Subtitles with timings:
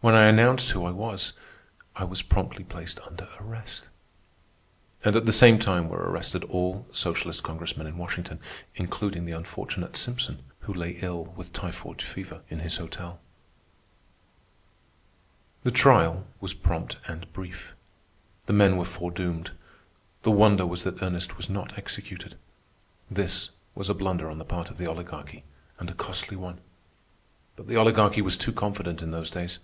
[0.00, 1.32] When I announced who I was,
[1.96, 3.88] I was promptly placed under arrest.
[5.04, 8.38] And at the same time were arrested all socialist Congressmen in Washington,
[8.76, 13.18] including the unfortunate Simpson, who lay ill with typhoid fever in his hotel.
[15.64, 17.74] The trial was prompt and brief.
[18.46, 19.50] The men were foredoomed.
[20.22, 22.36] The wonder was that Ernest was not executed.
[23.10, 25.42] This was a blunder on the part of the Oligarchy,
[25.80, 26.60] and a costly one.
[27.56, 29.58] But the Oligarchy was too confident in those days.